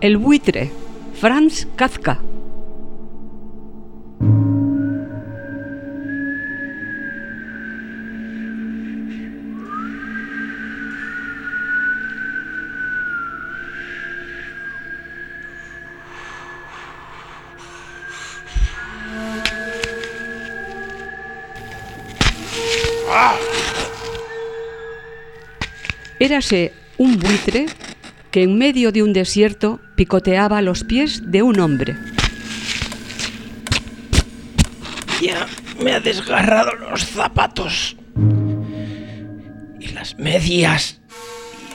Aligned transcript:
El 0.00 0.16
buitre, 0.16 0.70
Franz 1.12 1.66
Kafka. 1.76 2.22
Érase 26.18 26.72
un 26.96 27.18
buitre 27.18 27.66
que 28.30 28.44
en 28.44 28.56
medio 28.56 28.92
de 28.92 29.02
un 29.02 29.12
desierto 29.12 29.80
picoteaba 30.00 30.62
los 30.62 30.82
pies 30.82 31.30
de 31.30 31.42
un 31.42 31.60
hombre. 31.60 31.94
Ya 35.20 35.46
me 35.78 35.92
ha 35.92 36.00
desgarrado 36.00 36.72
los 36.76 37.04
zapatos 37.04 37.98
y 39.78 39.88
las 39.88 40.18
medias 40.18 41.02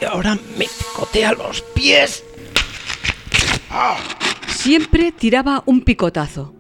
y 0.02 0.06
ahora 0.06 0.40
me 0.58 0.66
picotea 0.66 1.34
los 1.34 1.62
pies. 1.76 2.24
Siempre 4.48 5.12
tiraba 5.12 5.62
un 5.68 5.82
picotazo, 5.82 6.56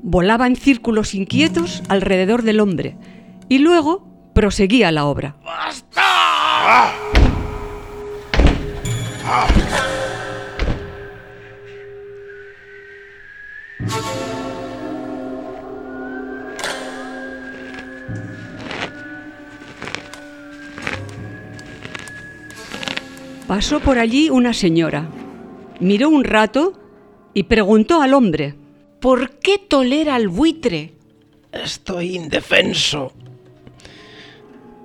volaba 0.00 0.46
en 0.46 0.54
círculos 0.54 1.16
inquietos 1.16 1.82
alrededor 1.88 2.44
del 2.44 2.60
hombre 2.60 2.96
y 3.48 3.58
luego 3.58 4.06
proseguía 4.34 4.92
la 4.92 5.06
obra. 5.06 5.34
¡Basta! 5.42 6.94
Pasó 23.48 23.80
por 23.80 23.98
allí 23.98 24.28
una 24.28 24.52
señora, 24.52 25.08
miró 25.80 26.10
un 26.10 26.22
rato 26.22 26.78
y 27.32 27.44
preguntó 27.44 28.02
al 28.02 28.12
hombre, 28.12 28.54
¿Por 29.00 29.38
qué 29.38 29.56
tolera 29.56 30.16
al 30.16 30.28
buitre? 30.28 30.92
Estoy 31.50 32.16
indefenso. 32.16 33.14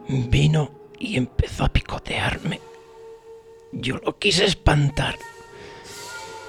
Vino 0.08 0.72
y 0.98 1.18
empezó 1.18 1.66
a 1.66 1.74
picotearme. 1.74 2.62
Yo 3.74 3.98
lo 3.98 4.18
quise 4.18 4.46
espantar 4.46 5.18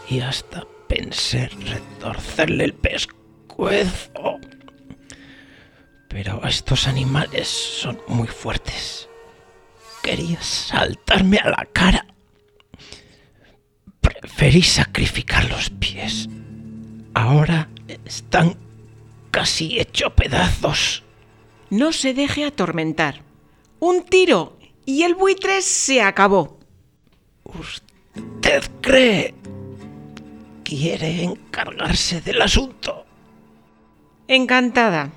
y 0.09 0.21
hasta 0.21 0.65
pensé 0.87 1.49
retorcerle 1.49 2.63
el 2.63 2.75
pescuezo. 2.75 4.39
Pero 6.09 6.45
estos 6.45 6.87
animales 6.87 7.49
son 7.49 7.99
muy 8.07 8.29
fuertes. 8.29 9.09
Quería 10.05 10.43
saltarme 10.43 11.39
a 11.39 11.49
la 11.49 11.67
cara. 11.73 12.05
Preferí 14.03 14.61
sacrificar 14.61 15.49
los 15.49 15.71
pies. 15.71 16.29
Ahora 17.15 17.71
están 18.05 18.55
casi 19.31 19.81
hecho 19.81 20.11
pedazos. 20.11 21.03
No 21.71 21.91
se 21.91 22.13
deje 22.13 22.45
atormentar. 22.45 23.23
Un 23.81 24.05
tiro 24.05 24.59
y 24.85 25.05
el 25.05 25.15
buitre 25.15 25.63
se 25.63 26.03
acabó. 26.03 26.59
¿Usted 27.45 28.63
cree? 28.83 29.35
¿Quiere 30.65 31.23
encargarse 31.23 32.21
del 32.21 32.43
asunto? 32.43 33.07
Encantada. 34.29 35.13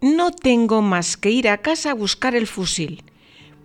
No 0.00 0.30
tengo 0.30 0.80
más 0.80 1.16
que 1.16 1.30
ir 1.30 1.48
a 1.48 1.58
casa 1.58 1.90
a 1.90 1.94
buscar 1.94 2.36
el 2.36 2.46
fusil. 2.46 3.02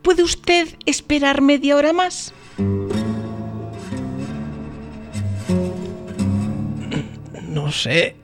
¿Puede 0.03 0.21
usted 0.21 0.67
esperar 0.85 1.41
media 1.41 1.77
hora 1.77 1.93
más? 1.93 2.33
No 7.47 7.71
sé. 7.71 8.15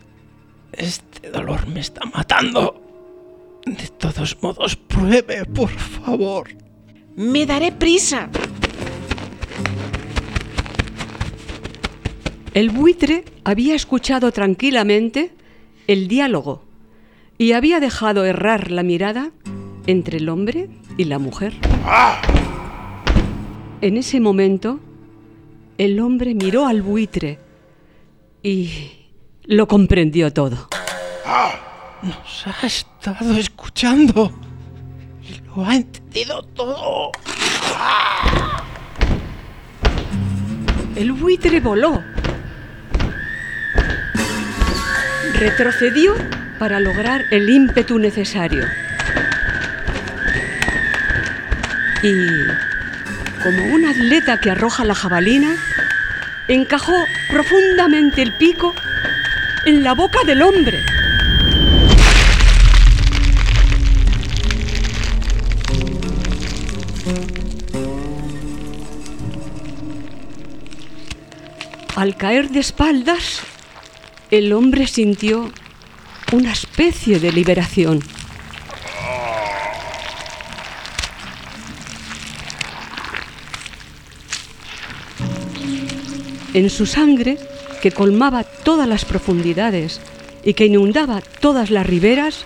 Este 0.74 1.30
dolor 1.32 1.68
me 1.68 1.80
está 1.80 2.06
matando. 2.06 2.82
De 3.66 3.88
todos 3.98 4.38
modos, 4.44 4.76
pruebe, 4.76 5.46
por 5.46 5.70
favor. 5.70 6.50
Me 7.16 7.46
daré 7.46 7.72
prisa. 7.72 8.30
El 12.54 12.72
buitre 12.72 13.24
había 13.46 13.74
escuchado 13.74 14.34
tranquilamente 14.34 15.32
el 15.88 16.10
diálogo 16.10 16.64
y 17.38 17.54
había 17.54 17.80
dejado 17.80 18.26
errar 18.26 18.70
la 18.70 18.84
mirada 18.84 19.32
entre 19.90 20.18
el 20.18 20.30
hombre 20.30 20.70
y 20.98 21.06
la 21.06 21.18
mujer. 21.18 21.54
En 23.82 23.98
ese 23.98 24.20
momento, 24.20 24.80
el 25.80 26.00
hombre 26.00 26.36
miró 26.36 26.68
al 26.68 26.84
buitre 26.84 27.40
y 28.44 28.92
lo 29.46 29.68
comprendió 29.68 30.32
todo. 30.32 30.70
Nos 32.04 32.46
ha 32.46 32.68
estado 32.68 33.36
escuchando. 33.36 34.32
Lo 35.48 35.66
ha 35.66 35.76
entendido 35.76 36.44
todo. 36.44 37.12
El 40.96 41.14
buitre 41.14 41.60
voló. 41.62 42.00
Retrocedió 45.34 46.14
para 46.60 46.80
lograr 46.80 47.24
el 47.32 47.50
ímpetu 47.50 47.98
necesario. 47.98 48.66
Y, 52.02 52.14
como 53.44 53.76
un 53.76 53.86
atleta 53.86 54.40
que 54.40 54.52
arroja 54.52 54.86
la 54.86 54.96
jabalina, 54.96 55.56
encajó 56.48 56.96
profundamente 57.30 58.22
el 58.22 58.34
pico 58.34 58.74
en 59.66 59.84
la 59.84 59.94
boca 59.94 60.20
del 60.26 60.42
hombre. 60.42 60.80
Al 71.96 72.16
caer 72.16 72.50
de 72.50 72.62
espaldas, 72.62 73.42
el 74.32 74.54
hombre 74.54 74.88
sintió 74.88 75.52
una 76.32 76.54
especie 76.54 77.20
de 77.20 77.34
liberación. 77.34 78.02
En 86.54 86.70
su 86.70 86.86
sangre, 86.86 87.38
que 87.82 87.92
colmaba 87.92 88.44
todas 88.44 88.88
las 88.88 89.06
profundidades 89.06 90.02
y 90.44 90.54
que 90.54 90.66
inundaba 90.66 91.22
todas 91.22 91.70
las 91.70 91.86
riberas, 91.86 92.46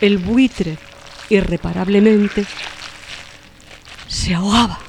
el 0.00 0.18
buitre, 0.18 0.78
irreparablemente, 1.28 2.46
se 4.08 4.34
ahogaba. 4.34 4.85